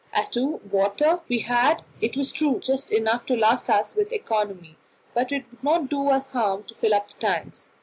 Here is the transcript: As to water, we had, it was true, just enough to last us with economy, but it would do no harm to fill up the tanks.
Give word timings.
As 0.13 0.29
to 0.29 0.59
water, 0.71 1.19
we 1.29 1.41
had, 1.41 1.83
it 2.01 2.17
was 2.17 2.31
true, 2.31 2.57
just 2.59 2.89
enough 2.91 3.23
to 3.27 3.37
last 3.37 3.69
us 3.69 3.93
with 3.93 4.11
economy, 4.11 4.75
but 5.13 5.31
it 5.31 5.45
would 5.61 5.89
do 5.89 6.03
no 6.05 6.19
harm 6.19 6.63
to 6.63 6.73
fill 6.73 6.95
up 6.95 7.09
the 7.09 7.19
tanks. 7.19 7.67